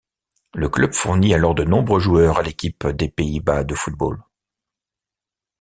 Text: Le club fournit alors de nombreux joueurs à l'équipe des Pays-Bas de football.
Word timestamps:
Le 0.55 0.67
club 0.67 0.93
fournit 0.93 1.35
alors 1.35 1.53
de 1.53 1.63
nombreux 1.63 1.99
joueurs 1.99 2.39
à 2.39 2.41
l'équipe 2.41 2.87
des 2.87 3.07
Pays-Bas 3.07 3.63
de 3.63 3.75
football. 3.75 4.23